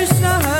[0.00, 0.59] Krishna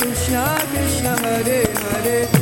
[0.00, 2.39] Krishna Krishna Krishna Hare